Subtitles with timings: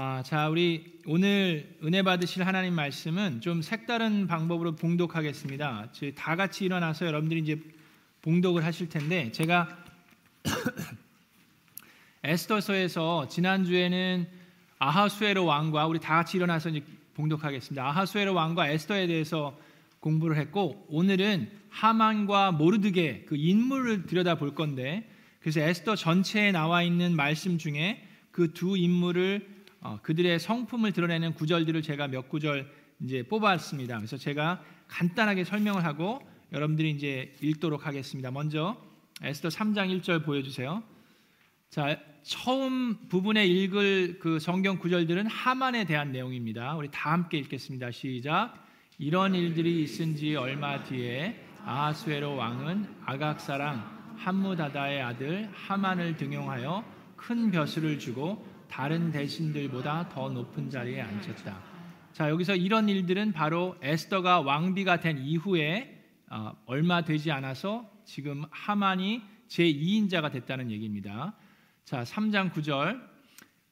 [0.00, 5.90] 아, 자, 우리 오늘 은혜 받으실 하나님 말씀은 좀 색다른 방법으로 봉독하겠습니다.
[6.14, 7.60] 다 같이 일어나서 여러분들이 이제
[8.22, 9.76] 봉독을 하실 텐데 제가
[12.22, 14.28] 에스더서에서 지난주에는
[14.78, 16.84] 아하수에로 왕과 우리 다 같이 일어나서 이제
[17.14, 17.84] 봉독하겠습니다.
[17.84, 19.58] 아하수에로 왕과 에스더에 대해서
[19.98, 25.10] 공부를 했고 오늘은 하만과 모르드게 그 인물을 들여다 볼 건데
[25.40, 29.57] 그래서 에스더 전체에 나와 있는 말씀 중에 그 두 인물을 어,
[30.02, 33.96] 그들의 성품을 드러내는 구절들을 제가 몇 구절 이제 뽑았습니다.
[33.96, 36.20] 그래서 제가 간단하게 설명을 하고
[36.52, 38.30] 여러분들이 이제 읽도록 하겠습니다.
[38.30, 38.76] 먼저
[39.22, 40.82] 에스더 3장 1절 보여주세요.
[41.70, 46.74] 자, 처음 부분에 읽을 그 성경 구절들은 하만에 대한 내용입니다.
[46.76, 47.90] 우리 다 함께 읽겠습니다.
[47.90, 48.54] 시작.
[48.98, 56.84] 이런 일들이 있은 지 얼마 뒤에 아하수에로 왕은 아각 사랑 함무다다의 아들 하만을 등용하여
[57.16, 61.60] 큰 벼슬을 주고 다른 대신들보다 더 높은 자리에 앉혔다.
[62.12, 65.94] 자 여기서 이런 일들은 바로 에스더가 왕비가 된 이후에
[66.30, 71.34] 어, 얼마 되지 않아서 지금 하만이 제 2인자가 됐다는 얘기입니다.
[71.84, 73.00] 자 3장 9절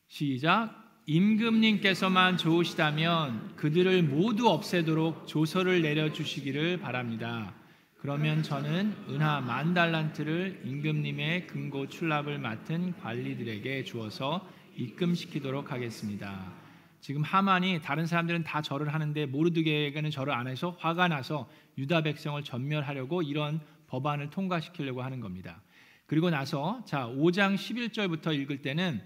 [0.08, 7.54] 시작 임금님께서만 좋으시다면 그들을 모두 없애도록 조서를 내려주시기를 바랍니다.
[7.98, 16.52] 그러면 저는 은하 만 달란트를 임금님의 금고 출납을 맡은 관리들에게 주어서 입금시키도록 하겠습니다.
[17.00, 22.42] 지금 하만이 다른 사람들은 다 절을 하는데 모르드게에게는 절을 안 해서 화가 나서 유다 백성을
[22.42, 25.60] 전멸하려고 이런 법안을 통과시키려고 하는 겁니다.
[26.06, 29.02] 그리고 나서 자 5장 11절부터 읽을 때는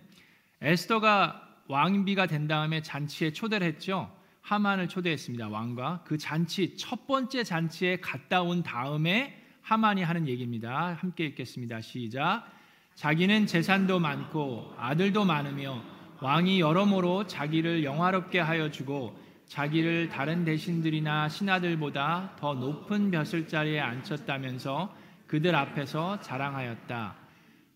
[0.63, 4.15] 에스더가 왕비가 된 다음에 잔치에 초대를 했죠.
[4.43, 5.49] 하만을 초대했습니다.
[5.49, 10.95] 왕과 그 잔치 첫 번째 잔치에 갔다 온 다음에 하만이 하는 얘기입니다.
[10.95, 11.81] 함께 읽겠습니다.
[11.81, 12.60] 시작.
[13.01, 15.81] 자기는 재산도 많고 아들도 많으며
[16.21, 24.95] 왕이 여러모로 자기를 영화롭게 하여 주고 자기를 다른 대신들이나 신하들보다 더 높은 벼슬 자리에 앉혔다면서
[25.27, 27.15] 그들 앞에서 자랑하였다.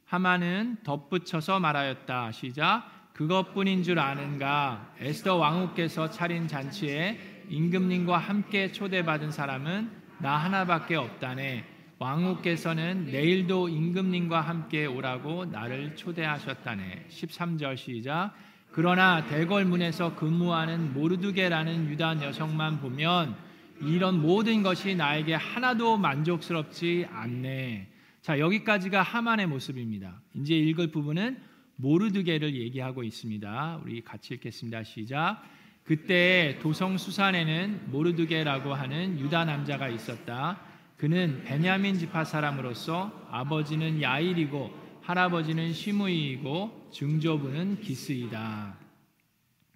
[0.04, 2.30] 하만은 덧붙여서 말하였다.
[2.32, 2.84] 시작.
[3.14, 4.92] 그것뿐인 줄 아는가?
[5.00, 11.73] 에스더 왕후께서 차린 잔치에 임금님과 함께 초대받은 사람은 나 하나밖에 없다네.
[11.98, 17.06] 왕후께서는 내일도 임금님과 함께 오라고 나를 초대하셨다네.
[17.08, 18.34] 13절 시작.
[18.72, 23.36] 그러나 대궐문에서 근무하는 모르드게라는 유다 여성만 보면
[23.80, 27.88] 이런 모든 것이 나에게 하나도 만족스럽지 않네.
[28.20, 30.20] 자, 여기까지가 하만의 모습입니다.
[30.34, 31.38] 이제 읽을 부분은
[31.76, 33.80] 모르드게를 얘기하고 있습니다.
[33.84, 34.82] 우리 같이 읽겠습니다.
[34.84, 35.42] 시작.
[35.84, 40.58] 그때 도성 수산에는 모르드게라고 하는 유다 남자가 있었다.
[40.96, 48.78] 그는 베냐민 지파 사람으로서 아버지는 야일이고 할아버지는 시므이이고 증조부는 기스이다.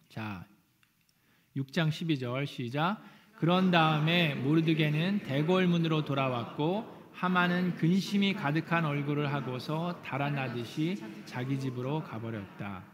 [0.08, 0.46] 자,
[1.56, 3.02] 6장 12절 시작.
[3.36, 12.84] 그런 다음에 모르드게는 대궐문으로 돌아왔고 하만은 근심이 가득한 얼굴을 하고서 달아나듯이 자기 집으로 가버렸다.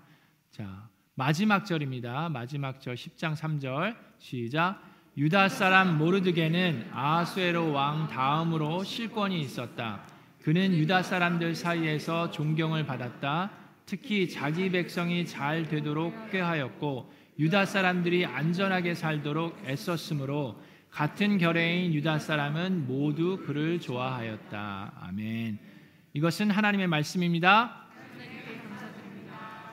[0.51, 2.31] 자, 마지막 절입니다.
[2.31, 4.94] 마지막 절 10장 3절 시작.
[5.17, 10.01] 유다 사람 모르드게는 아하수에로 왕 다음으로 실권이 있었다.
[10.43, 13.53] 그는 유다 사람들 사이에서 존경을 받았다.
[13.87, 20.61] 특히 자기 백성이 잘 되도록 꾀하였고 유다 사람들이 안전하게 살도록 애썼으므로
[20.91, 24.95] 같은 결의인 유다 사람은 모두 그를 좋아하였다.
[25.01, 25.59] 아멘.
[26.13, 27.85] 이것은 하나님의 말씀입니다.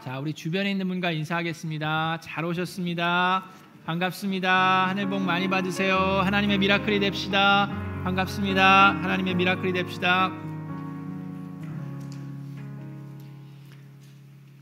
[0.03, 2.19] 자, 우리 주변에 있는 분과 인사하겠습니다.
[2.21, 3.45] 잘 오셨습니다.
[3.85, 4.89] 반갑습니다.
[4.89, 5.97] 하늘 복 많이 받으세요.
[5.97, 7.65] 하나님의 미라클이 됩시다.
[8.03, 9.01] 반갑습니다.
[9.01, 10.31] 하나님의 미라클이 됩시다.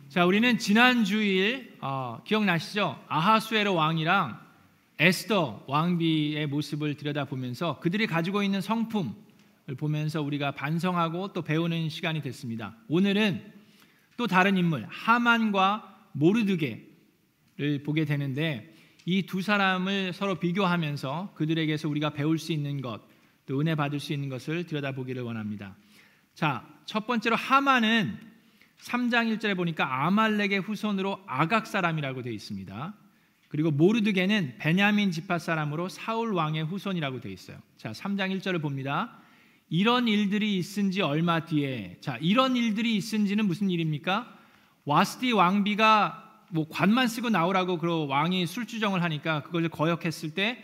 [0.08, 2.98] 자, 우리는 지난 주일 어, 기억나시죠?
[3.10, 4.40] 아하수에로 왕이랑
[5.00, 12.74] 에스더 왕비의 모습을 들여다보면서 그들이 가지고 있는 성품을 보면서 우리가 반성하고 또 배우는 시간이 됐습니다.
[12.88, 13.44] 오늘은
[14.16, 18.69] 또 다른 인물 하만과 모르드게를 보게 되는데
[19.12, 23.02] 이 두 사람을 서로 비교하면서 그들에게서 우리가 배울 수 있는 것,
[23.48, 25.76] 또 은혜 받을 수 있는 것을 들여다보기를 원합니다.
[26.36, 28.20] 자, 첫 번째로 하만은
[28.84, 32.94] 3장 1절에 보니까 아말렉의 후손으로 아각 사람이라고 되어 있습니다.
[33.48, 37.58] 그리고 모르드게는 베냐민 지파 사람으로 사울 왕의 후손이라고 되어 있어요.
[37.78, 39.18] 자, 3장 1절을 봅니다.
[39.72, 44.38] 이런 일들이 있은지 얼마 뒤에 자, 이런 일들이 있은지는 무슨 일입니까?
[44.86, 50.64] 와스티 왕비가 뭐 관만 쓰고 나오라고 그 왕이 술주정을 하니까 그걸 거역했을 때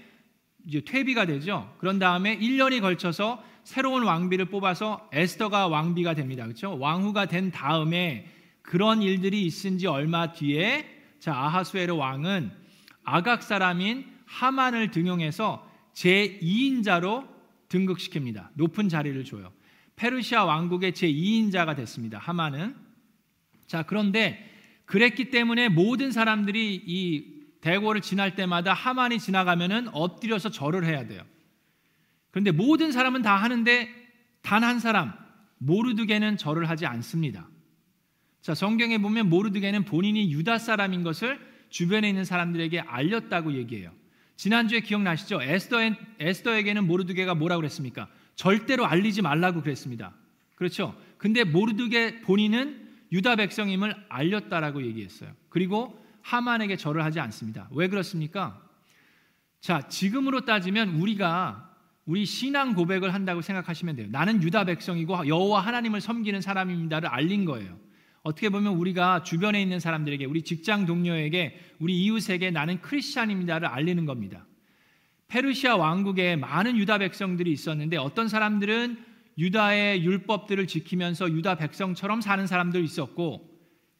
[0.66, 1.74] 이제 퇴비가 되죠.
[1.78, 6.44] 그런 다음에 1년이 걸쳐서 새로운 왕비를 뽑아서 에스더가 왕비가 됩니다.
[6.44, 6.78] 그렇죠?
[6.78, 8.28] 왕후가 된 다음에
[8.62, 10.90] 그런 일들이 있은 지 얼마 뒤에
[11.20, 12.52] 자, 아하수에르 왕은
[13.04, 17.28] 아각 사람인 하만을 등용해서 제2인자로
[17.70, 18.50] 등극시킵니다.
[18.54, 19.52] 높은 자리를 줘요.
[19.96, 22.18] 페르시아 왕국의 제2인자가 됐습니다.
[22.20, 22.76] 하만은.
[23.66, 24.55] 자, 그런데
[24.86, 31.24] 그랬기 때문에 모든 사람들이 이 대궐을 지날 때마다 하만이 지나가면은 엎드려서 절을 해야 돼요.
[32.32, 33.90] 그런데 모든 사람은 다 하는데
[34.42, 35.14] 단 한 사람
[35.58, 37.48] 모르드게는 절을 하지 않습니다.
[38.42, 41.40] 자, 성경에 보면 모르드게는 본인이 유다 사람인 것을
[41.70, 43.92] 주변에 있는 사람들에게 알렸다고 얘기해요.
[44.36, 45.42] 지난주에 기억나시죠?
[45.42, 48.08] 에스더에, 에스더에게는 모르드게가 뭐라고 그랬습니까?
[48.36, 50.14] 절대로 알리지 말라고 그랬습니다.
[50.56, 50.96] 그렇죠?
[51.18, 52.85] 근데 모르드게 본인은
[53.16, 55.32] 유다 백성임을 알렸다라고 얘기했어요.
[55.48, 57.70] 그리고 하만에게 절을 하지 않습니다.
[57.72, 58.62] 왜 그렇습니까?
[59.62, 61.72] 자, 지금으로 따지면 우리가
[62.06, 64.08] 우리 신앙 고백을 한다고 생각하시면 돼요.
[64.12, 67.80] 나는 유다 백성이고 여호와 하나님을 섬기는 사람입니다를 알린 거예요.
[68.22, 74.46] 어떻게 보면 우리가 주변에 있는 사람들에게 우리 직장 동료에게 우리 이웃에게 나는 크리스찬입니다를 알리는 겁니다.
[75.30, 82.80] 페르시아 왕국에 많은 유다 백성들이 있었는데 어떤 사람들은 유다의 율법들을 지키면서 유다 백성처럼 사는 사람도
[82.80, 83.50] 있었고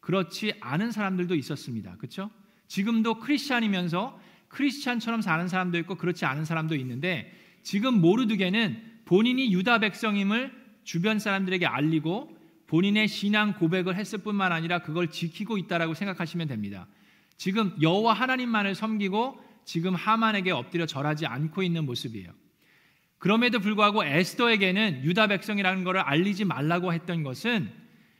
[0.00, 1.96] 그렇지 않은 사람들도 있었습니다.
[1.96, 2.30] 그렇죠?
[2.68, 4.18] 지금도 크리스찬이면서
[4.48, 10.52] 크리스찬처럼 사는 사람도 있고 그렇지 않은 사람도 있는데 지금 모르드게는 본인이 유다 백성임을
[10.84, 12.36] 주변 사람들에게 알리고
[12.66, 16.86] 본인의 신앙 고백을 했을 뿐만 아니라 그걸 지키고 있다라고 생각하시면 됩니다.
[17.36, 22.30] 지금 여호와 하나님만을 섬기고 지금 하만에게 엎드려 절하지 않고 있는 모습이에요.
[23.18, 27.70] 그럼에도 불구하고 에스더에게는 유다 백성이라는 것을 알리지 말라고 했던 것은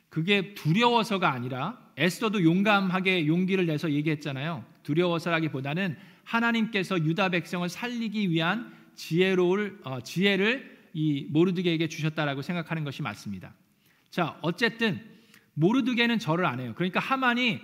[0.09, 4.63] 그게 두려워서가 아니라 에스더도 용감하게 용기를 내서 얘기했잖아요.
[4.83, 13.53] 두려워서라기보다는 하나님께서 유다 백성을 살리기 위한 지혜로울 어, 지혜를 이 모르드게에게 주셨다라고 생각하는 것이 맞습니다.
[14.09, 14.99] 자, 어쨌든
[15.53, 16.73] 모르드게는 절을 안 해요.
[16.75, 17.61] 그러니까 하만이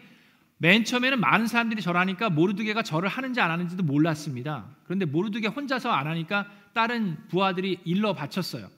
[0.64, 4.66] 맨 처음에는 많은 사람들이 절하니까 모르드게가 절을 하는지 안 하는지도 몰랐습니다.
[4.86, 8.70] 그런데 모르드게 혼자서 안 하니까 다른 부하들이 일러 바쳤어요.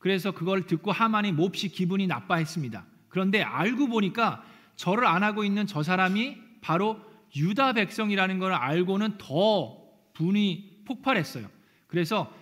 [0.00, 2.84] 그래서 그걸 듣고 하만이 몹시 기분이 나빠했습니다.
[3.08, 4.42] 그런데 알고 보니까
[4.74, 7.00] 절을 안 하고 있는 저 사람이 바로
[7.36, 9.78] 유다 백성이라는 걸 알고는 더
[10.14, 11.46] 분이 폭발했어요.
[11.86, 12.34] 그래서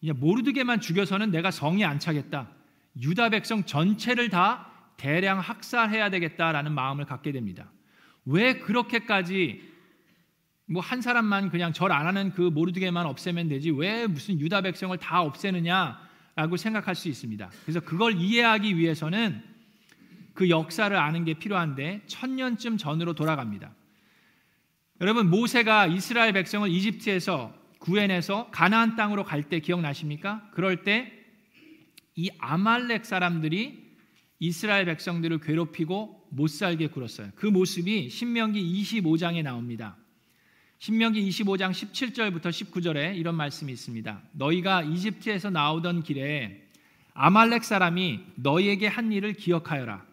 [0.00, 2.46] 모르드게만 죽여서는 내가 성이 안 차겠다.
[3.02, 7.72] 유다 백성 전체를 다 대량 학살해야 되겠다라는 마음을 갖게 됩니다.
[8.26, 9.62] 왜 그렇게까지
[10.68, 14.96] 뭐 한 사람만 그냥 절 안 하는 그 모르드게만 없애면 되지 왜 무슨 유다 백성을
[14.98, 17.50] 다 없애느냐라고 생각할 수 있습니다.
[17.62, 19.42] 그래서 그걸 이해하기 위해서는
[20.34, 23.72] 그 역사를 아는 게 필요한데 천년쯤 전으로 돌아갑니다.
[25.00, 30.50] 여러분 모세가 이스라엘 백성을 이집트에서 구해내서 가나안 땅으로 갈 때 기억나십니까?
[30.52, 31.12] 그럴 때
[32.18, 33.85] 이 아말렉 사람들이
[34.38, 37.30] 이스라엘 백성들을 괴롭히고 못 살게 굴었어요.
[37.34, 39.96] 그 모습이 신명기 25장에 나옵니다.
[40.78, 44.22] 신명기 25장 17절부터 19절에 이런 말씀이 있습니다.
[44.32, 46.68] 너희가 이집트에서 나오던 길에
[47.14, 50.04] 아말렉 사람이 너희에게 한 일을 기억하여라.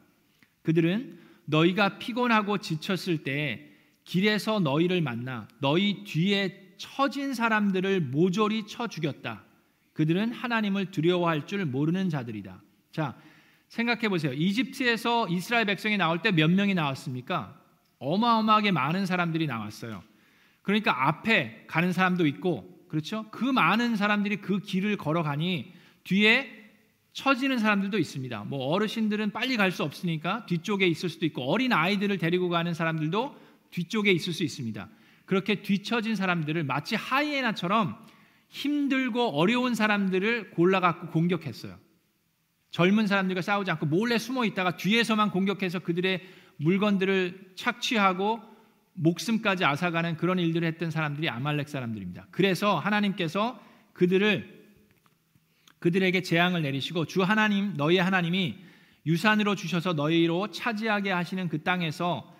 [0.62, 3.70] 그들은 너희가 피곤하고 지쳤을 때
[4.06, 9.44] 길에서 너희를 만나 너희 뒤에 처진 사람들을 모조리 쳐 죽였다.
[9.92, 12.62] 그들은 하나님을 두려워할 줄 모르는 자들이다.
[12.92, 13.18] 자,
[13.74, 14.32] 생각해 보세요.
[14.34, 17.60] 이집트에서 이스라엘 백성이 나올 때 몇 명이 나왔습니까?
[17.98, 20.04] 어마어마하게 많은 사람들이 나왔어요.
[20.62, 23.26] 그러니까 앞에 가는 사람도 있고, 그렇죠?
[23.32, 26.70] 그 많은 사람들이 그 길을 걸어가니 뒤에
[27.14, 28.44] 처지는 사람들도 있습니다.
[28.44, 33.36] 뭐 어르신들은 빨리 갈 수 없으니까 뒤쪽에 있을 수도 있고 어린 아이들을 데리고 가는 사람들도
[33.72, 34.88] 뒤쪽에 있을 수 있습니다.
[35.26, 37.98] 그렇게 뒤처진 사람들을 마치 하이에나처럼
[38.50, 41.83] 힘들고 어려운 사람들을 골라갖고 공격했어요.
[42.74, 46.22] 젊은 사람들과 싸우지 않고 몰래 숨어 있다가 뒤에서만 공격해서 그들의
[46.58, 48.42] 물건들을 착취하고
[48.94, 52.28] 목숨까지 앗아가는 그런 일들을 했던 사람들이 아말렉 사람들입니다.
[52.32, 53.62] 그래서 하나님께서
[53.94, 54.64] 그들을
[55.78, 58.58] 그들에게 재앙을 내리시고 주 하나님 너희 하나님이
[59.06, 62.34] 유산으로 주셔서 너희로 차지하게 하시는 그 땅에서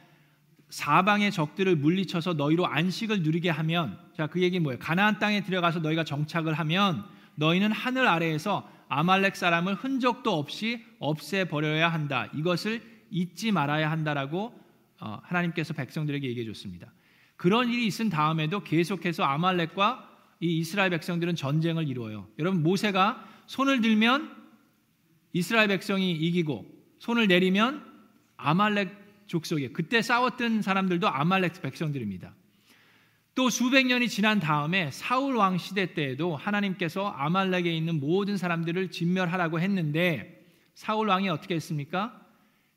[0.70, 4.80] 사방의 적들을 물리쳐서 너희로 안식을 누리게 하면 자 그 얘기 뭐예요?
[4.80, 11.90] 가나안 땅에 들어가서 너희가 정착을 하면 너희는 하늘 아래에서 아말렉 사람을 흔적도 없이 없애 버려야
[11.90, 12.30] 한다.
[12.34, 14.54] 이것을 잊지 말아야 한다라고
[15.00, 16.92] 어, 하나님께서 백성들에게 얘기해 줬습니다.
[17.36, 20.10] 그런 일이 있은 다음에도 계속해서 아말렉과
[20.40, 22.28] 이 이스라엘 백성들은 전쟁을 이루어요.
[22.40, 24.34] 여러분 모세가 손을 들면
[25.34, 26.66] 이스라엘 백성이 이기고
[27.00, 27.84] 손을 내리면
[28.38, 32.34] 아말렉 족속에 그때 싸웠던 사람들도 아말렉 백성들입니다.
[33.36, 39.60] 또 수백 년이 지난 다음에 사울 왕 시대 때에도 하나님께서 아말렉에 있는 모든 사람들을 진멸하라고
[39.60, 42.20] 했는데 사울 왕이 어떻게 했습니까?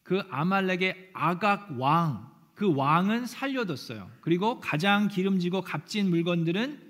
[0.03, 4.11] 그 아말렉의 아각 왕 그 왕은 살려뒀어요.
[4.23, 6.81] 그리고 가장 기름지고 값진 물건들은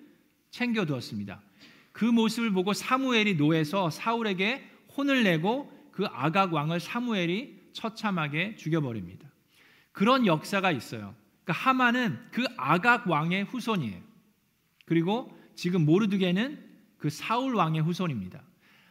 [0.50, 1.42] 챙겨두었습니다.
[1.90, 9.28] 그 모습을 보고 사무엘이 노해서 사울에게 혼을 내고 그 아각 왕을 사무엘이 처참하게 죽여버립니다.
[9.90, 11.16] 그런 역사가 있어요.
[11.46, 14.00] 그러니까 하만은 그 아각 왕의 후손이에요.
[14.84, 16.62] 그리고 지금 모르드게는
[16.98, 18.42] 그 사울 왕의 후손입니다.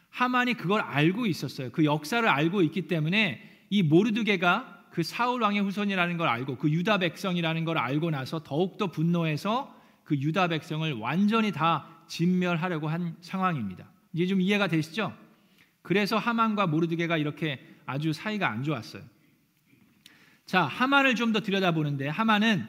[0.08, 1.70] 하만이 그걸 알고 있었어요.
[1.70, 6.98] 그 역사를 알고 있기 때문에 이 모르드게가 그 사울 왕의 후손이라는 걸 알고 그 유다
[6.98, 13.84] 백성이라는 걸 알고 나서 더욱더 분노해서 그 유다 백성을 완전히 다 진멸하려고 한 상황입니다.
[14.14, 15.14] 이제 좀 이해가 되시죠?
[15.82, 19.02] 그래서 하만과 모르드게가 이렇게 아주 사이가 안 좋았어요.
[20.46, 22.66] 자, 하만을 좀 더 들여다보는데 하만은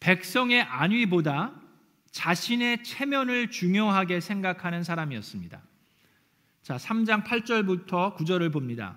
[0.00, 1.52] 백성의 안위보다
[2.10, 5.60] 자신의 체면을 중요하게 생각하는 사람이었습니다.
[6.62, 8.96] 자, 3장 8절부터 9절을 봅니다.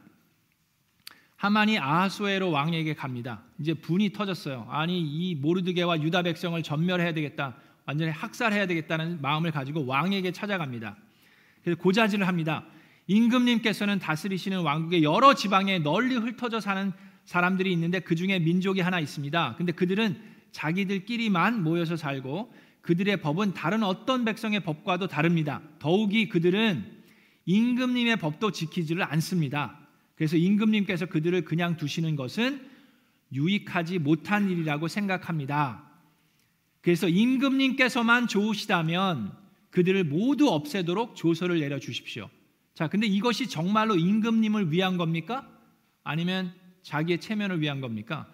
[1.36, 3.42] 하만이 아하수에로 왕에게 갑니다.
[3.60, 4.68] 이제 분이 터졌어요.
[4.70, 7.56] 아니 이 모르드게와 유다 백성을 전멸해야 되겠다.
[7.86, 10.96] 완전히 학살해야 되겠다는 마음을 가지고 왕에게 찾아갑니다.
[11.64, 12.66] 그래서 고자질을 합니다.
[13.08, 16.94] 임금님께서는 다스리시는 왕국의 여러 지방에 널리 흩어져 사는
[17.30, 19.54] 사람들이 있는데 그 중에 민족이 하나 있습니다.
[19.56, 20.20] 근데 그들은
[20.52, 25.62] 자기들끼리만 모여서 살고 그들의 법은 다른 어떤 백성의 법과도 다릅니다.
[25.78, 26.84] 더욱이 그들은
[27.46, 29.78] 임금님의 법도 지키지를 않습니다.
[30.16, 32.68] 그래서 임금님께서 그들을 그냥 두시는 것은
[33.32, 35.84] 유익하지 못한 일이라고 생각합니다.
[36.82, 39.34] 그래서 임금님께서만 좋으시다면
[39.70, 42.28] 그들을 모두 없애도록 조서를 내려 주십시오.
[42.74, 45.48] 자, 근데 이것이 정말로 임금님을 위한 겁니까?
[46.04, 46.56] 아니면
[46.90, 48.26] 자기의 체면을 위한 겁니까?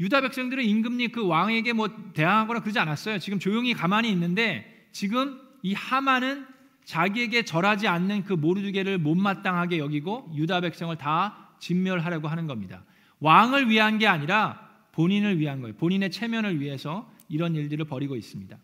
[0.00, 3.20] 유다 백성들은 임금님 그 왕에게 뭐 대항하거나 그러지 않았어요.
[3.20, 6.44] 지금 조용히 가만히 있는데 지금 이 하만은
[6.84, 12.82] 자기에게 절하지 않는 그 모르드게를 못마땅하게 여기고 유다 백성을 다 진멸하려고 하는 겁니다.
[13.20, 15.76] 왕을 위한 게 아니라 본인을 위한 거예요.
[15.76, 18.56] 본인의 체면을 위해서 이런 일들을 벌이고 있습니다.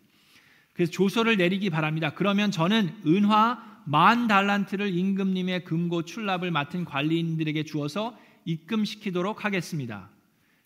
[0.73, 2.13] 그래서 조서를 내리기 바랍니다.
[2.13, 10.09] 그러면 저는 은화 만 달란트를 임금님의 금고 출납을 맡은 관리인들에게 주어서 입금시키도록 하겠습니다.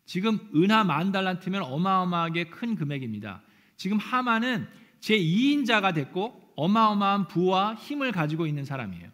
[0.06, 3.42] 지금 은하 만 달란트면 어마어마하게 큰 금액입니다.
[3.76, 4.68] 지금 하만은
[5.00, 9.10] 제 2인자가 됐고 어마어마한 부와 힘을 가지고 있는 사람이에요.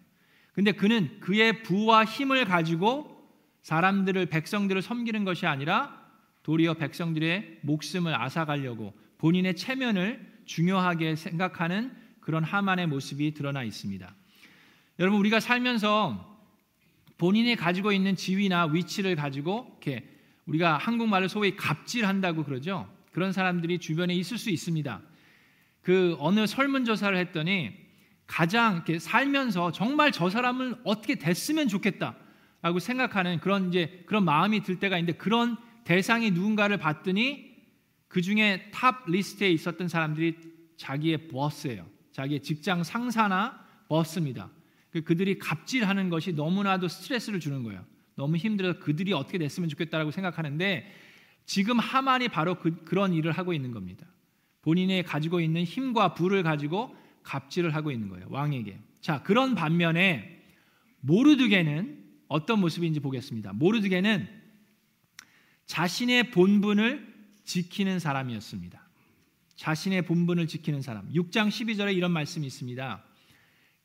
[0.53, 3.21] 근데 그는 그의 부와 힘을 가지고
[3.61, 6.01] 사람들을 백성들을 섬기는 것이 아니라
[6.43, 14.13] 도리어 백성들의 목숨을 앗아가려고 본인의 체면을 중요하게 생각하는 그런 하만의 모습이 드러나 있습니다.
[14.99, 16.30] 여러분 우리가 살면서
[17.21, 20.03] 본인이 가지고 있는 지위나 위치를 가지고 이렇게
[20.47, 22.91] 우리가 한국말로 소위 갑질한다고 그러죠.
[23.11, 24.99] 그런 사람들이 주변에 있을 수 있습니다.
[25.83, 27.73] 그 어느 설문조사를 했더니
[28.25, 34.79] 가장 이렇게 살면서 정말 저 사람을 어떻게 됐으면 좋겠다라고 생각하는 그런 이제 그런 마음이 들
[34.79, 37.51] 때가 있는데 그런 대상이 누군가를 봤더니
[38.07, 40.37] 그 중에 top list에 있었던 사람들이
[40.75, 41.85] 자기의 버스예요.
[42.13, 44.49] 자기의 직장 상사나 버스입니다.
[44.91, 47.83] 그 그들이 갑질하는 것이 너무나도 스트레스를 주는 거예요.
[48.15, 50.93] 너무 힘들어서 그들이 어떻게 됐으면 좋겠다라고 생각하는데
[51.45, 54.05] 지금 하만이 바로 그, 그런 일을 하고 있는 겁니다.
[54.61, 58.27] 본인이 가지고 있는 힘과 부를 가지고 갑질을 하고 있는 거예요.
[58.29, 58.79] 왕에게.
[58.99, 60.43] 자, 그런 반면에
[60.99, 63.53] 모르드게는 어떤 모습인지 보겠습니다.
[63.53, 64.27] 모르드게는
[65.65, 67.11] 자신의 본분을
[67.43, 68.89] 지키는 사람이었습니다.
[69.55, 71.11] 자신의 본분을 지키는 사람.
[71.11, 73.03] 6장 12절에 이런 말씀이 있습니다.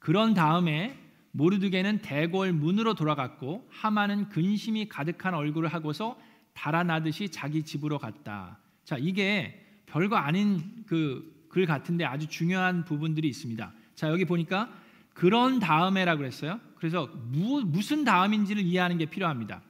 [0.06, 0.96] 그런 다음에
[1.32, 6.16] 모르드게는 대궐 문으로 돌아갔고 하만은 근심이 가득한 얼굴을 하고서
[6.54, 8.58] 달아나듯이 자기 집으로 갔다.
[8.84, 13.72] 자, 이게 별거 아닌 그 글 같은데 아주 중요한 부분들이 있습니다.
[13.94, 14.68] 자, 여기 보니까
[15.14, 16.60] 그런 다음에라고 그랬어요.
[16.76, 19.62] 그래서 무, 무슨 다음인지를 이해하는 게 필요합니다.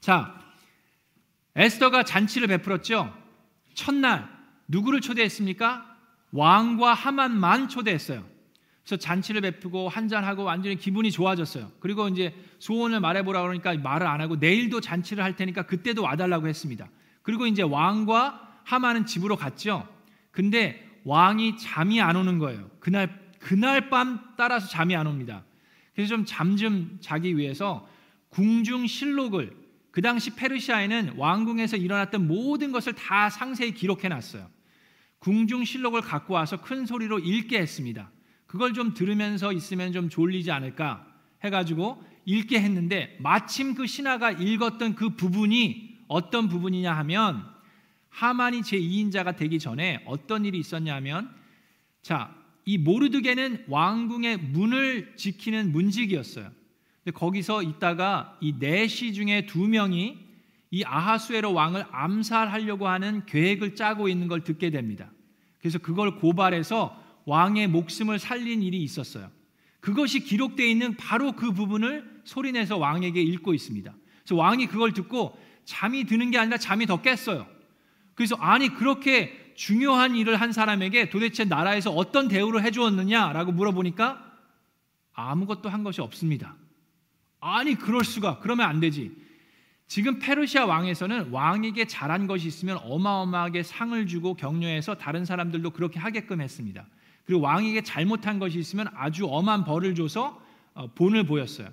[0.00, 0.36] 자,
[1.54, 3.16] 에스더가 잔치를 베풀었죠.
[3.74, 4.28] 첫날
[4.66, 5.96] 누구를 초대했습니까?
[6.32, 8.24] 왕과 하만만 초대했어요.
[8.88, 11.70] 그래서 잔치를 베푸고 한잔하고 완전히 기분이 좋아졌어요.
[11.78, 16.88] 그리고 이제 소원을 말해보라 그러니까 말을 안 하고 내일도 잔치를 할 테니까 그때도 와달라고 했습니다.
[17.20, 19.86] 그리고 이제 왕과 하만은 집으로 갔죠.
[20.30, 22.70] 근데 왕이 잠이 안 오는 거예요.
[22.80, 25.44] 그날 그날 밤 따라서 잠이 안 옵니다.
[25.94, 27.86] 그래서 좀 잠 좀 자기 위해서
[28.30, 29.54] 궁중 실록을
[29.90, 34.48] 그 당시 페르시아에는 왕궁에서 일어났던 모든 것을 다 상세히 기록해 놨어요.
[35.18, 38.10] 궁중 실록을 갖고 와서 큰 소리로 읽게 했습니다.
[38.48, 41.06] 그걸 좀 들으면서 있으면 좀 졸리지 않을까
[41.44, 47.46] 해가지고 읽게 했는데 마침 그 신하가 읽었던 그 부분이 어떤 부분이냐 하면
[48.08, 51.30] 하만이 제2인자가 되기 전에 어떤 일이 있었냐면
[52.02, 56.50] 자, 이 모르드게는 왕궁의 문을 지키는 문직이었어요.
[57.04, 60.18] 근데 거기서 있다가 이 내시 중에 두 명이
[60.70, 65.10] 이 아하수에로 왕을 암살하려고 하는 계획을 짜고 있는 걸 듣게 됩니다.
[65.60, 69.30] 그래서 그걸 고발해서 왕의 목숨을 살린 일이 있었어요.
[69.80, 73.94] 그것이 기록되어 있는 바로 그 부분을 소리내서 왕에게 읽고 있습니다.
[74.20, 77.46] 그래서 왕이 그걸 듣고 잠이 드는 게 아니라 잠이 더 깼어요.
[78.14, 84.24] 그래서 아니 그렇게 중요한 일을 한 사람에게 도대체 나라에서 어떤 대우를 해주었느냐라고 물어보니까
[85.12, 86.56] 아무것도 한 것이 없습니다.
[87.40, 89.12] 아니 그럴 수가 그러면 안 되지.
[89.86, 96.40] 지금 페르시아 왕에서는 왕에게 잘한 것이 있으면 어마어마하게 상을 주고 격려해서 다른 사람들도 그렇게 하게끔
[96.40, 96.86] 했습니다.
[97.28, 100.40] 그리고 왕에게 잘못한 것이 있으면 아주 엄한 벌을 줘서
[100.72, 101.68] 어, 본을 보였어요.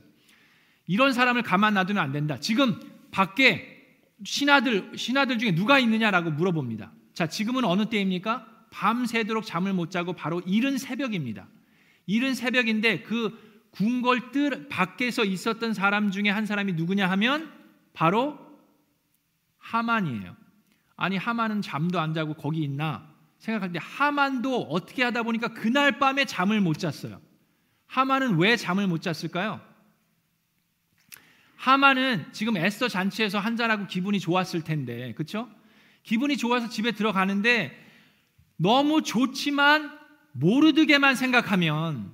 [0.86, 2.42] 이런 사람을 가만 놔두면 안 된다.
[2.42, 2.78] 지금
[3.10, 6.92] 밖에 신하들 신하들 중에 누가 있느냐라고 물어봅니다.
[7.14, 8.46] 자, 지금은 어느 때입니까?
[8.70, 11.48] 밤새도록 잠을 못 자고 바로 이른 새벽입니다.
[12.06, 17.50] 이른 새벽인데 그 궁궐 뜰 밖에서 있었던 사람 중에 한 사람이 누구냐 하면
[17.94, 18.38] 바로
[19.60, 20.36] 하만이에요.
[20.98, 23.15] 아니 하만은 잠도 안 자고 거기 있나
[23.46, 27.22] 때 하만도 어떻게 하다 보니까 그날 밤에 잠을 못 잤어요.
[27.88, 29.62] 하만은 왜 잠을 못 잤을까요?
[31.56, 35.50] 하만은 지금 에스터 잔치에서 한잔하고 기분이 좋았을 텐데, 그렇죠?
[36.04, 37.84] 기분이 좋아서 집에 들어가는데
[38.58, 39.98] 너무 좋지만
[40.34, 42.14] 모르드게만 생각하면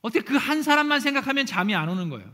[0.00, 2.30] 어떻게 그 한 사람만 생각하면 잠이 안 오는 거예요.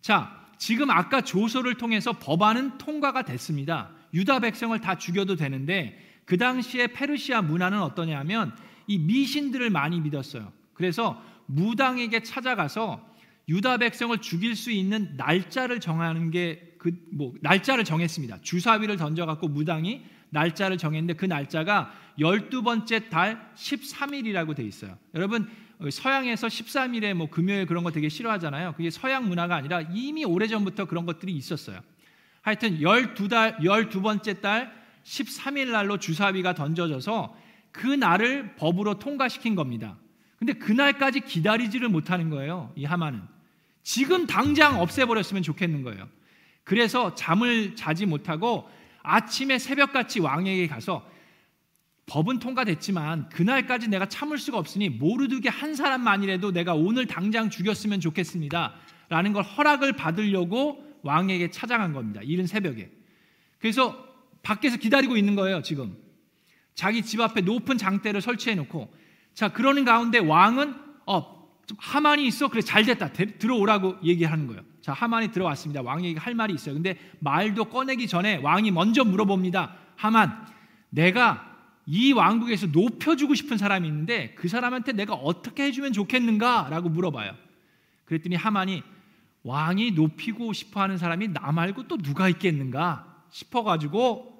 [0.00, 3.90] 자, 지금 아까 조서를 통해서 법안은 통과가 됐습니다.
[4.14, 8.54] 유다 백성을 다 죽여도 되는데 그 당시에 페르시아 문화는 어떠냐면
[8.86, 10.52] 이 미신들을 많이 믿었어요.
[10.74, 13.02] 그래서 무당에게 찾아가서
[13.48, 18.42] 유다 백성을 죽일 수 있는 날짜를 정하는 게 그 뭐 날짜를 정했습니다.
[18.42, 24.96] 주사위를 던져 갖고 무당이 날짜를 정했는데 그 날짜가 열두 번째 달 13일이라고 돼 있어요.
[25.14, 25.48] 여러분
[25.90, 28.74] 서양에서 13일에 뭐 금요일 그런 거 되게 싫어하잖아요.
[28.76, 31.80] 그게 서양 문화가 아니라 이미 오래전부터 그런 것들이 있었어요.
[32.42, 37.36] 하여튼 12달 12번째 달 13일 날로 주사위가 던져져서
[37.70, 39.96] 그 날을 법으로 통과시킨 겁니다.
[40.36, 42.72] 근데 그날까지 기다리지를 못하는 거예요.
[42.74, 43.22] 이 하마는.
[43.82, 46.08] 지금 당장 없애버렸으면 좋겠는 거예요.
[46.64, 48.68] 그래서 잠을 자지 못하고
[49.02, 51.08] 아침에 새벽같이 왕에게 가서
[52.06, 58.74] 법은 통과됐지만 그날까지 내가 참을 수가 없으니 모르드게 한 사람만이라도 내가 오늘 당장 죽였으면 좋겠습니다.
[59.08, 62.20] 라는 걸 허락을 받으려고 왕에게 찾아간 겁니다.
[62.22, 62.90] 이른 새벽에.
[63.60, 64.05] 그래서
[64.46, 65.96] 밖에서 기다리고 있는 거예요, 지금.
[66.76, 68.94] 자기 집 앞에 높은 장대를 설치해 놓고
[69.34, 70.74] 자, 그러는 가운데 왕은
[71.06, 72.48] 어, 좀 하만이 있어.
[72.48, 73.12] 그래 잘 됐다.
[73.12, 74.62] 들어오라고 얘기하는 거예요.
[74.80, 75.82] 자, 하만이 들어왔습니다.
[75.82, 76.74] 왕에게 할 말이 있어요.
[76.74, 79.74] 근데 말도 꺼내기 전에 왕이 먼저 물어봅니다.
[79.96, 80.46] 하만,
[80.90, 81.54] 내가
[81.86, 86.68] 이 왕국에서 높여주고 싶은 사람이 있는데 그 사람한테 내가 어떻게 해주면 좋겠는가?
[86.70, 87.34] 라고 물어봐요.
[88.04, 88.84] 그랬더니 하만이
[89.42, 94.35] 왕이 높이고 싶어 하는 사람이 나 말고 또 누가 있겠는가 싶어가지고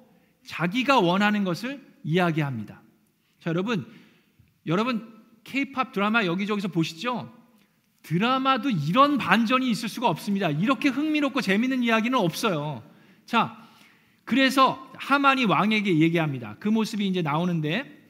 [0.47, 2.81] 자기가 원하는 것을 이야기합니다.
[3.39, 3.85] 자, 여러분,
[4.65, 7.31] 여러분, 케이팝 드라마 여기저기서 보시죠?
[8.01, 10.49] 드라마도 이런 반전이 있을 수가 없습니다.
[10.49, 12.81] 이렇게 흥미롭고 재밌는 이야기는 없어요.
[13.25, 13.61] 자,
[14.23, 16.55] 그래서 하만이 왕에게 얘기합니다.
[16.59, 18.09] 그 모습이 이제 나오는데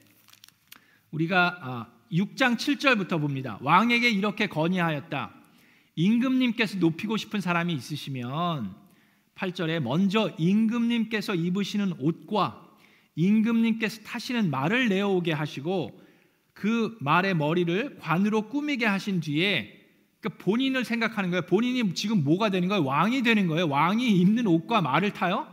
[1.12, 3.58] 우리가 6장 아, 7절부터 봅니다.
[3.62, 5.34] 왕에게 이렇게 건의하였다.
[5.96, 8.87] 임금님께서 높이고 싶은 사람이 있으시면
[9.38, 12.66] 8절에 먼저 임금님께서 입으시는 옷과
[13.16, 16.00] 임금님께서 타시는 말을 내어오게 하시고
[16.54, 19.78] 그 말의 머리를 관으로 꾸미게 하신 뒤에
[20.20, 21.44] 그러니까 본인을 생각하는 거예요.
[21.44, 22.84] 본인이 지금 뭐가 되는 거예요?
[22.84, 23.68] 왕이 되는 거예요.
[23.68, 25.48] 왕이 입는 옷과 말을 타요.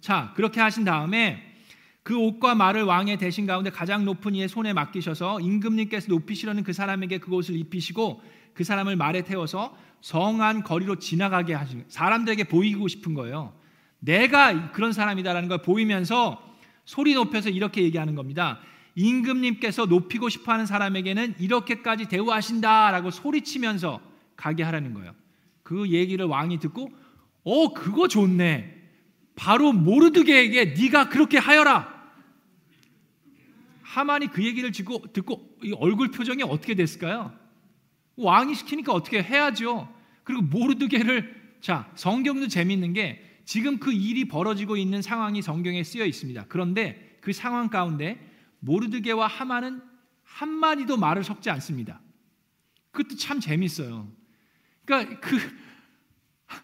[0.00, 1.46] 자, 그렇게 하신 다음에
[2.02, 7.18] 그 옷과 말을 왕의 대신 가운데 가장 높은 이의 손에 맡기셔서 임금님께서 높이시려는 그 사람에게
[7.18, 8.22] 그것을 입히시고
[8.54, 13.54] 그 사람을 말에 태워서 성한 거리로 지나가게 하시는 사람들에게 보이고 싶은 거예요.
[13.98, 16.42] 내가 그런 사람이다라는 걸 보이면서
[16.84, 18.60] 소리 높여서 이렇게 얘기하는 겁니다.
[18.94, 24.00] 임금님께서 높이고 싶어 하는 사람에게는 이렇게까지 대우하신다라고 소리치면서
[24.36, 25.14] 가게 하라는 거예요.
[25.62, 26.90] 그 얘기를 왕이 듣고
[27.44, 28.78] 어 그거 좋네.
[29.36, 32.00] 바로 모르드게에게 네가 그렇게 하여라.
[33.82, 37.32] 하만이 그 얘기를 듣고, 듣고 얼굴 표정이 어떻게 됐을까요?
[38.24, 39.92] 왕이 시키니까 어떻게 해야죠.
[40.24, 46.46] 그리고 모르드게를 자 성경도 재밌는 게 지금 그 일이 벌어지고 있는 상황이 성경에 쓰여 있습니다.
[46.48, 48.18] 그런데 그 상황 가운데
[48.60, 49.82] 모르드게와 하만은
[50.22, 52.00] 한 마디도 말을 섞지 않습니다.
[52.92, 54.10] 그것도 참 재밌어요.
[54.84, 55.36] 그러니까 그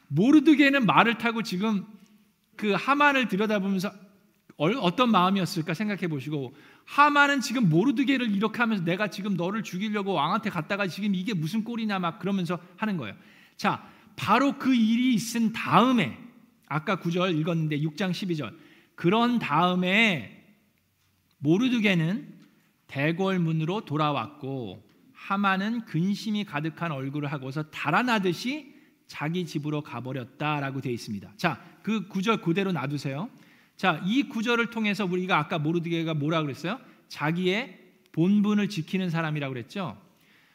[0.08, 1.86] 모르드게는 말을 타고 지금
[2.56, 3.92] 그 하만을 들여다보면서
[4.56, 6.54] 어떤 마음이었을까 생각해 보시고
[6.86, 11.98] 하만은 지금 모르드게를 이렇게 하면서 내가 지금 너를 죽이려고 왕한테 갔다가 지금 이게 무슨 꼴이냐
[11.98, 13.14] 막 그러면서 하는 거예요.
[13.56, 16.18] 자, 바로 그 일이 있은 다음에
[16.68, 18.54] 아까 9절 읽었는데 6장 12절.
[18.94, 20.44] 그런 다음에
[21.38, 22.34] 모르드게는
[22.86, 28.74] 대궐문으로 돌아왔고 하만은 근심이 가득한 얼굴을 하고서 달아나듯이
[29.06, 31.32] 자기 집으로 가버렸다라고 되어 있습니다.
[31.36, 33.28] 자, 그 구절 그대로 놔두세요.
[33.76, 36.80] 자, 이 구절을 통해서 우리가 아까 모르드게가 뭐라 그랬어요?
[37.08, 37.78] 자기의
[38.12, 40.00] 본분을 지키는 사람이라고 그랬죠.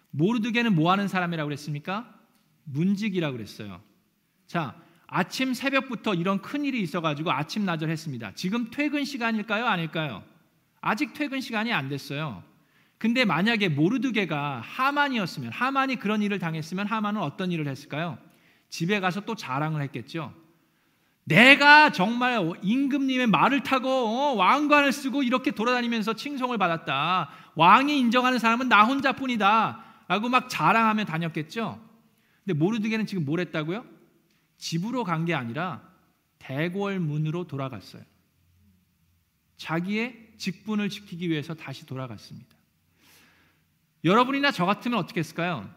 [0.10, 2.14] 모르드게는 뭐 하는 사람이라고 그랬습니까?
[2.64, 3.82] 문직이라고 그랬어요.
[4.48, 4.76] 자,
[5.08, 8.34] 아침 새벽부터 이런 큰 일이 있어 가지고 아침 나절 했습니다.
[8.34, 9.66] 지금 퇴근 시간일까요?
[9.66, 10.24] 아닐까요?
[10.80, 12.44] 아직 퇴근 시간이 안 됐어요.
[12.98, 18.18] 근데 만약에 모르드게가 하만이었으면 하만이 그런 일을 당했으면 하만은 어떤 일을 했을까요?
[18.70, 20.34] 집에 가서 또 자랑을 했겠죠.
[21.32, 27.30] 내가 정말 임금님의 말을 타고 어, 왕관을 쓰고 이렇게 돌아다니면서 칭송을 받았다.
[27.56, 29.84] 왕이 인정하는 사람은 나 혼자뿐이다.
[30.08, 31.82] 라고 막 자랑하며 다녔겠죠.
[32.44, 33.86] 근데 모르드게는 지금 뭘 했다고요?
[34.58, 35.82] 집으로 간 게 아니라
[36.40, 38.04] 대궐 문으로 돌아갔어요.
[39.58, 42.50] 자기의 직분을 지키기 위해서 다시 돌아갔습니다.
[44.04, 45.70] 여러분이나 저 같으면 어떻게 했을까요?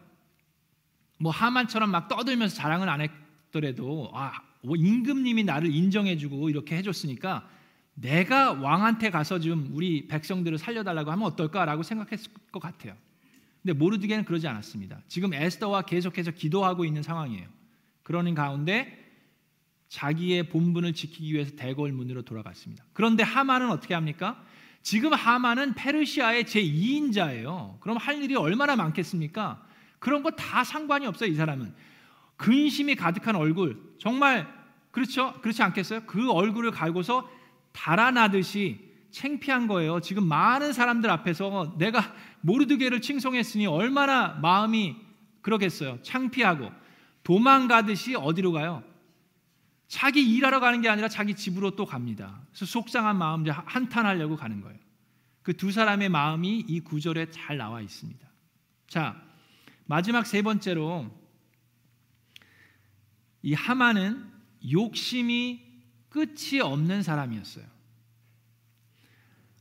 [1.19, 4.44] 뭐 하만처럼 막 떠들면서 자랑을 안 했더라도 아뭐
[4.75, 7.47] 임금님이 나를 인정해주고 이렇게 해줬으니까
[7.93, 12.95] 내가 왕한테 가서 좀 우리 백성들을 살려달라고 하면 어떨까라고 생각했을 것 같아요.
[13.61, 15.01] 근데 모르드게는 그러지 않았습니다.
[15.07, 17.47] 지금 에스더와 계속해서 기도하고 있는 상황이에요.
[18.03, 19.03] 그러는 가운데
[19.89, 22.83] 자기의 본분을 지키기 위해서 대궐 문으로 돌아갔습니다.
[22.93, 24.43] 그런데 하만은 어떻게 합니까?
[24.81, 27.79] 지금 하만은 페르시아의 제2인자예요.
[27.79, 29.65] 그럼 할 일이 얼마나 많겠습니까?
[29.99, 31.73] 그런 거 다 상관이 없어요, 이 사람은.
[32.37, 34.47] 근심이 가득한 얼굴, 정말
[34.91, 35.33] 그렇죠?
[35.41, 36.01] 그렇지 않겠어요?
[36.05, 37.29] 그 얼굴을 갈고서
[37.71, 38.79] 달아나듯이
[39.11, 40.01] 창피한 거예요.
[40.01, 44.95] 지금 많은 사람들 앞에서 내가 모르드게를 칭송했으니 얼마나 마음이
[45.41, 45.99] 그러겠어요.
[46.01, 46.71] 창피하고
[47.23, 48.83] 도망가듯이 어디로 가요?
[49.87, 52.41] 자기 일하러 가는 게 아니라 자기 집으로 또 갑니다.
[52.49, 54.77] 그래서 속상한 마음 한탄하려고 가는 거예요.
[55.45, 58.27] 그 두 사람의 마음이 이 구절에 잘 나와 있습니다.
[58.87, 59.21] 자,
[59.85, 61.11] 마지막 세 번째로
[63.45, 64.25] 이 하만은
[64.71, 65.61] 욕심이
[66.09, 67.63] 끝이 없는 사람이었어요.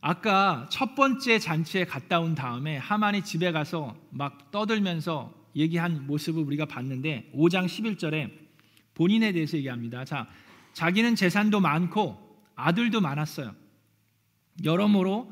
[0.01, 6.65] 아까 첫 번째 잔치에 갔다 온 다음에 하만이 집에 가서 막 떠들면서 얘기한 모습을 우리가
[6.65, 8.33] 봤는데 5장 11절에
[8.95, 10.07] 본인에 대해서 얘기합니다.
[10.07, 10.29] 자,
[10.73, 13.55] 자기는 재산도 많고 아들도 많았어요.
[14.65, 15.31] 여러모로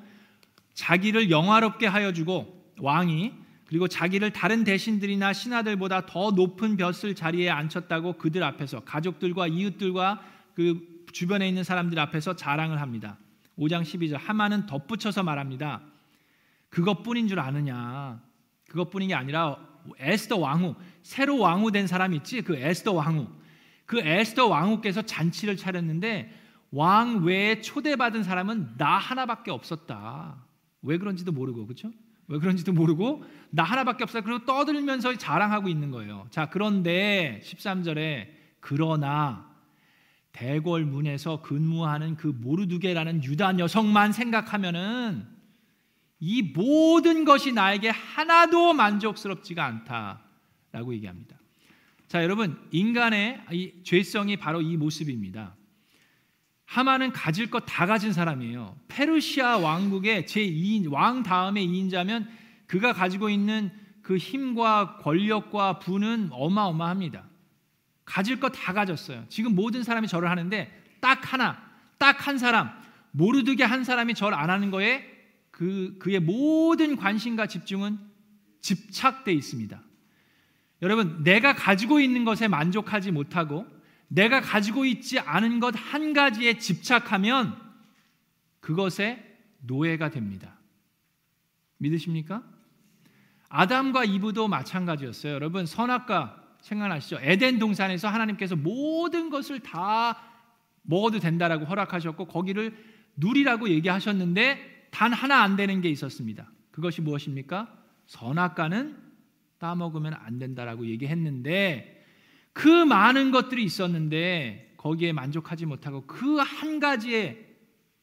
[0.74, 3.32] 자기를 영화롭게 하여 주고 왕이
[3.72, 10.22] 그리고 자기를 다른 대신들이나 신하들보다 더 높은 벼슬 자리에 앉혔다고 그들 앞에서 가족들과 이웃들과
[10.54, 13.16] 그 주변에 있는 사람들 앞에서 자랑을 합니다.
[13.58, 15.80] 5장 12절 하만은 덧붙여서 말합니다.
[16.68, 18.20] 그것뿐인 줄 아느냐?
[18.68, 19.56] 그것뿐인 게 아니라
[19.96, 22.42] 에스더 왕후 새로 왕후 된 사람 있지?
[22.42, 23.26] 그 에스더 왕후.
[23.86, 26.30] 그 에스더 왕후께서 잔치를 차렸는데
[26.72, 30.44] 왕 외에 초대받은 사람은 나 하나밖에 없었다.
[30.82, 31.90] 왜 그런지도 모르고 그렇죠?
[32.32, 34.22] 왜 그런지도 모르고 나 하나밖에 없어.
[34.22, 36.26] 그리고 떠들면서 자랑하고 있는 거예요.
[36.30, 39.52] 자, 그런데 13절에 그러나
[40.32, 45.26] 대궐 문에서 근무하는 그 모르두게라는 유다 여성만 생각하면은
[46.20, 51.36] 이 모든 것이 나에게 하나도 만족스럽지가 않다라고 얘기합니다.
[52.08, 55.54] 자, 여러분, 인간의 이 죄성이 바로 이 모습입니다.
[56.72, 58.74] 하만은 가질 것 다 가진 사람이에요.
[58.88, 62.26] 페르시아 왕국의 제2인 왕 다음의 2인자면
[62.66, 67.24] 그가 가지고 있는 그 힘과 권력과 부는 어마어마합니다.
[68.06, 69.26] 가질 것 다 가졌어요.
[69.28, 71.62] 지금 모든 사람이 절을 하는데 딱 하나,
[71.98, 72.70] 딱 한 사람,
[73.10, 75.04] 모르드게 한 사람이 절 안 하는 거에
[75.50, 77.98] 그 그의 모든 관심과 집중은
[78.62, 79.78] 집착돼 있습니다.
[80.80, 83.66] 여러분, 내가 가지고 있는 것에 만족하지 못하고
[84.14, 87.56] 내가 가지고 있지 않은 것 한 가지에 집착하면
[88.60, 89.22] 그것에
[89.60, 90.58] 노예가 됩니다.
[91.78, 92.42] 믿으십니까?
[93.48, 95.32] 아담과 이브도 마찬가지였어요.
[95.34, 97.18] 여러분 선악과 생각나시죠?
[97.20, 100.22] 에덴 동산에서 하나님께서 모든 것을 다
[100.82, 102.76] 먹어도 된다라고 허락하셨고 거기를
[103.16, 106.50] 누리라고 얘기하셨는데 단 하나 안 되는 게 있었습니다.
[106.70, 107.68] 그것이 무엇입니까?
[108.06, 108.96] 선악과는
[109.58, 112.01] 따먹으면 안 된다라고 얘기했는데
[112.52, 117.52] 그 많은 것들이 있었는데 거기에 만족하지 못하고 그 한 가지에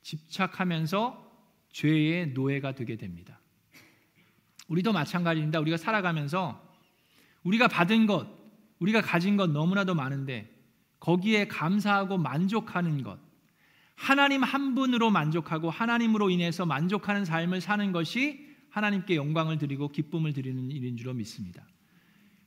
[0.02, 1.28] 집착하면서
[1.72, 3.40] 죄의 노예가 되게 됩니다.
[4.68, 5.60] 우리도 마찬가지입니다.
[5.60, 6.62] 우리가 살아가면서
[7.44, 8.28] 우리가 받은 것,
[8.80, 10.56] 우리가 가진 것 너무나도 많은데
[11.00, 13.20] 거기에 감사하고 만족하는 것,
[13.96, 20.72] 하나님 한 분으로 만족하고 하나님으로 인해서 만족하는 삶을 사는 것이 하나님께 영광을 드리고 기쁨을 드리는
[20.72, 21.66] 일인 줄로 믿습니다.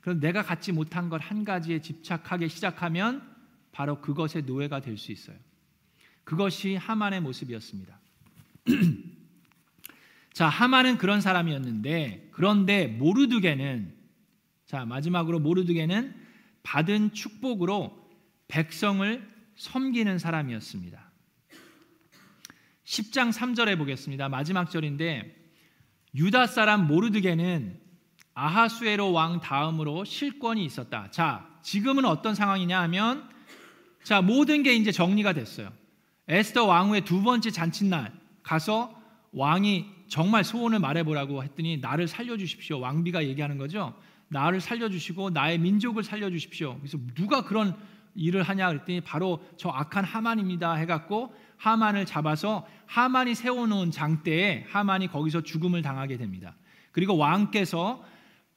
[0.02, 3.22] 그럼 내가 갖지 못한 것한 가지에 집착하기 시작하면
[3.70, 5.36] 바로 그것의 노예가 될 수 있어요.
[6.24, 7.98] 그것이 하만의 모습이었습니다.
[10.34, 13.94] 자, 하만은 그런 사람이었는데 그런데 모르드게는
[14.66, 16.14] 자, 마지막으로 모르드게는
[16.62, 18.10] 받은 축복으로
[18.48, 21.12] 백성을 섬기는 사람이었습니다.
[22.84, 24.28] 10장 3절에 보겠습니다.
[24.28, 25.36] 마지막 절인데
[26.14, 27.81] 유다 사람 모르드게는
[28.34, 31.10] 아하수에로 왕 다음으로 실권이 있었다.
[31.10, 33.28] 자, 지금은 어떤 상황이냐 하면
[34.02, 35.70] 자, 모든 게 이제 정리가 됐어요.
[36.28, 38.94] 에스더 왕후의 두 번째 잔칫날 가서
[39.32, 42.80] 왕이 정말 소원을 말해보라고 했더니 나를 살려주십시오.
[42.80, 43.94] 왕비가 얘기하는 거죠.
[44.28, 46.78] 나를 살려주시고 나의 민족을 살려주십시오.
[46.78, 47.76] 그래서 누가 그런
[48.14, 55.42] 일을 하냐 그랬더니 바로 저 악한 하만입니다 해갖고 하만을 잡아서 하만이 세워놓은 장대에 하만이 거기서
[55.42, 56.54] 죽음을 당하게 됩니다.
[56.90, 58.04] 그리고 왕께서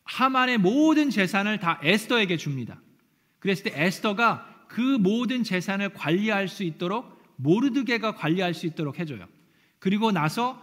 [0.05, 2.81] 하만의 모든 재산을 다 에스더에게 줍니다.
[3.39, 9.27] 그랬을 때 에스더가 그 모든 재산을 관리할 수 있도록 모르드게가 관리할 수 있도록 해줘요.
[9.79, 10.61] 그리고 나서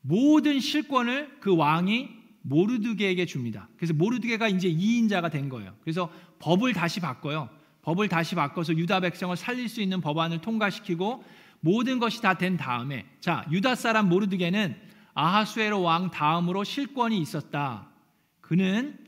[0.00, 2.08] 모든 실권을 그 왕이
[2.42, 3.68] 모르드게에게 줍니다.
[3.76, 5.74] 그래서 모르드게가 이제 2인자가 된 거예요.
[5.82, 7.50] 그래서 법을 다시 바꿔요.
[7.82, 11.24] 법을 다시 바꿔서 유다 백성을 살릴 수 있는 법안을 통과시키고
[11.60, 14.76] 모든 것이 다 된 다음에 자 유다 사람 모르드게는
[15.14, 17.88] 아하수에로 왕 다음으로 실권이 있었다.
[18.48, 18.98] 그는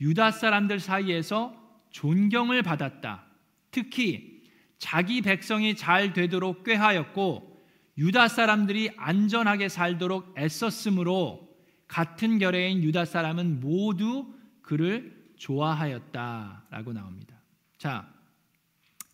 [0.00, 1.54] 유다 사람들 사이에서
[1.90, 3.22] 존경을 받았다.
[3.70, 4.44] 특히
[4.78, 7.62] 자기 백성이 잘 되도록 꾀하였고
[7.98, 11.54] 유다 사람들이 안전하게 살도록 애썼으므로
[11.86, 17.36] 같은 결의인 유다 사람은 모두 그를 좋아하였다라고 나옵니다.
[17.76, 18.10] 자,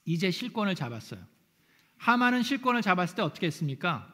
[0.05, 1.21] 이제 실권을 잡았어요.
[1.97, 4.14] 하만은 실권을 잡았을 때 어떻게 했습니까?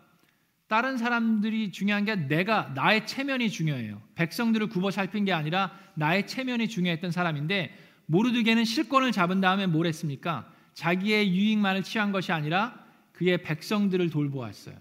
[0.71, 4.01] 다른 사람들이 중요한 게 내가 나의 체면이 중요해요.
[4.15, 10.49] 백성들을 굽어 살핀 게 아니라 나의 체면이 중요했던 사람인데 모르드게는 실권을 잡은 다음에 뭘 했습니까?
[10.75, 14.77] 자기의 유익만을 취한 것이 아니라 그의 백성들을 돌보았어요.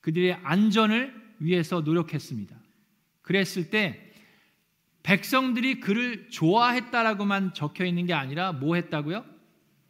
[0.00, 2.54] 그들의 안전을 위해서 노력했습니다.
[3.22, 4.12] 그랬을 때
[5.02, 9.24] 백성들이 그를 좋아했다라고만 적혀 있는 게 아니라 뭐 했다고요?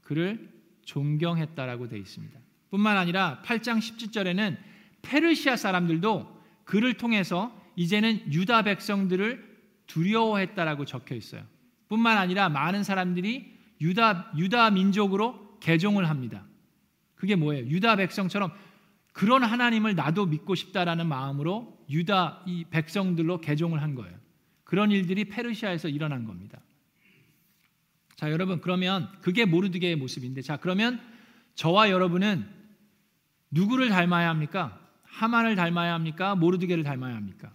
[0.01, 0.51] 그를
[0.87, 2.40] 존경했다라고 되어 있습니다.
[2.71, 4.73] 뿐만 아니라 8장 17절에는
[5.05, 9.55] 페르시아 사람들도 그를 통해서 이제는 유다 백성들을
[9.87, 11.43] 두려워했다라고 적혀 있어요.
[11.88, 16.45] 뿐만 아니라 많은 사람들이 유다 유다 민족으로 개종을 합니다.
[17.14, 17.67] 그게 뭐예요?
[17.67, 18.53] 유다 백성처럼
[19.12, 24.17] 그런 하나님을 나도 믿고 싶다라는 마음으로 유다 이 백성들로 개종을 한 거예요.
[24.64, 26.61] 그런 일들이 페르시아에서 일어난 겁니다.
[28.17, 31.01] 자, 여러분 그러면 그게 모르드게의 모습인데 자, 그러면
[31.55, 32.49] 저와 여러분은
[33.51, 34.81] 누구를 닮아야 합니까?
[35.14, 36.35] 하만을 닮아야 합니까?
[36.35, 37.53] 모르드게를 닮아야 합니까?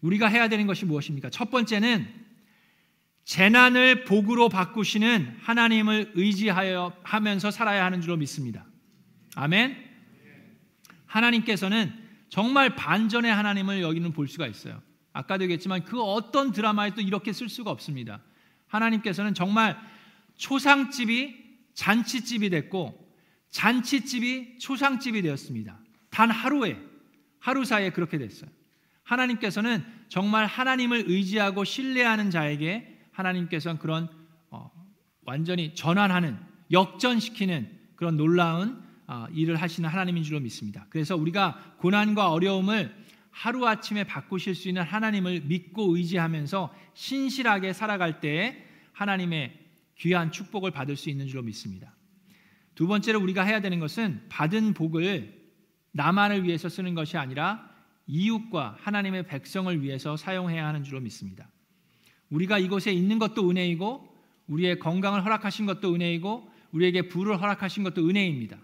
[0.00, 1.30] 우리가 해야 되는 것이 무엇입니까?
[1.30, 2.06] 첫 번째는
[3.24, 8.64] 재난을 복으로 바꾸시는 하나님을 의지하여 하면서 살아야 하는 줄로 믿습니다.
[9.34, 9.76] 아멘.
[11.06, 11.92] 하나님께서는
[12.28, 14.80] 정말 반전의 하나님을 여기는 볼 수가 있어요.
[15.12, 18.22] 아까도 얘기했지만 그 어떤 드라마에도 이렇게 쓸 수가 없습니다.
[18.68, 19.76] 하나님께서는 정말
[20.36, 23.07] 초상집이 잔치집이 됐고
[23.50, 25.78] 잔치집이 초상집이 되었습니다.
[26.10, 26.78] 단 하루에
[27.38, 28.50] 하루 사이에 그렇게 됐어요.
[29.02, 34.08] 하나님께서는 정말 하나님을 의지하고 신뢰하는 자에게 하나님께서는 그런
[34.50, 34.70] 어,
[35.22, 36.38] 완전히 전환하는
[36.70, 40.86] 역전시키는 그런 놀라운 어, 일을 하시는 하나님인 줄로 믿습니다.
[40.90, 42.94] 그래서 우리가 고난과 어려움을
[43.30, 49.58] 하루아침에 바꾸실 수 있는 하나님을 믿고 의지하면서 신실하게 살아갈 때 하나님의
[49.96, 51.94] 귀한 축복을 받을 수 있는 줄로 믿습니다.
[52.78, 55.34] 두 번째로 우리가 해야 되는 것은 받은 복을
[55.90, 57.68] 나만을 위해서 쓰는 것이 아니라
[58.06, 61.50] 이웃과 하나님의 백성을 위해서 사용해야 하는 줄로 믿습니다.
[62.30, 68.56] 우리가 이곳에 있는 것도 은혜이고 우리의 건강을 허락하신 것도 은혜이고 우리에게 부를 허락하신 것도 은혜입니다.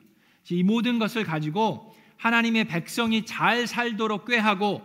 [0.52, 4.84] 이 모든 것을 가지고 하나님의 백성이 잘 살도록 꾀하고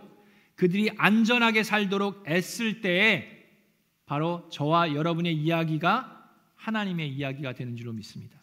[0.56, 3.28] 그들이 안전하게 살도록 애쓸 때에
[4.06, 8.39] 바로 저와 여러분의 이야기가 하나님의 이야기가 되는 줄로 믿습니다.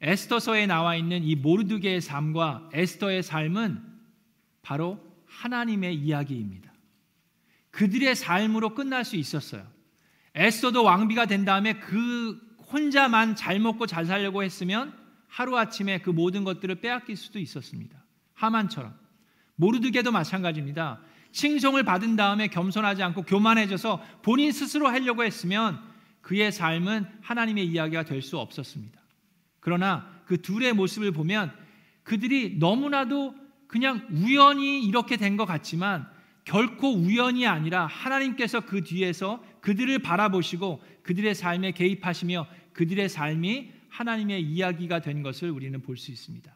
[0.00, 3.82] 에스더서에 나와 있는 이 모르드게의 삶과 에스더의 삶은
[4.62, 6.72] 바로 하나님의 이야기입니다.
[7.70, 9.66] 그들의 삶으로 끝날 수 있었어요.
[10.34, 12.40] 에스더도 왕비가 된 다음에 그
[12.72, 14.94] 혼자만 잘 먹고 잘 살려고 했으면
[15.28, 17.96] 하루아침에 그 모든 것들을 빼앗길 수도 있었습니다.
[18.34, 18.94] 하만처럼.
[19.56, 21.00] 모르드게도 마찬가지입니다.
[21.32, 25.80] 칭송을 받은 다음에 겸손하지 않고 교만해져서 본인 스스로 하려고 했으면
[26.22, 28.99] 그의 삶은 하나님의 이야기가 될 수 없었습니다.
[29.60, 31.52] 그러나 그 둘의 모습을 보면
[32.02, 33.34] 그들이 너무나도
[33.66, 36.08] 그냥 우연히 이렇게 된 것 같지만
[36.44, 45.00] 결코 우연이 아니라 하나님께서 그 뒤에서 그들을 바라보시고 그들의 삶에 개입하시며 그들의 삶이 하나님의 이야기가
[45.00, 46.52] 된 것을 우리는 볼 수 있습니다.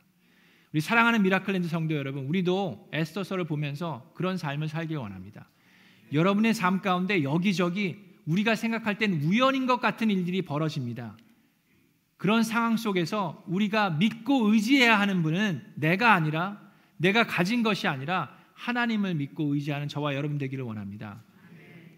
[0.73, 5.49] 우리 사랑하는 미라클랜드 성도 여러분, 우리도 에스더서를 보면서 그런 삶을 살기 원합니다.
[6.13, 11.17] 여러분의 삶 가운데 여기저기 우리가 생각할 땐 우연인 것 같은 일들이 벌어집니다.
[12.25, 16.59] 그런 상황 속에서 우리가 믿고 의지해야 하는 분은 내가 아니라
[16.97, 21.23] 내가 가진 것이 아니라 하나님을 믿고 의지하는 저와 여러분 되기를 원합니다.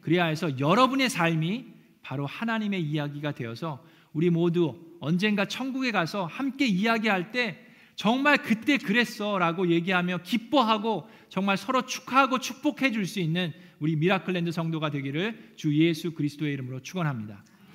[0.00, 1.66] 그래야 해서 여러분의 삶이
[2.02, 9.70] 바로 하나님의 이야기가 되어서 우리 모두 언젠가 천국에 가서 함께 이야기할 때 정말 그때 그랬어라고
[9.70, 16.14] 얘기하며 기뻐하고 정말 서로 축하하고 축복해 줄 수 있는 우리 미라클랜드 성도가 되기를 주 예수
[16.14, 17.44] 그리스도의 이름으로 축원합니다.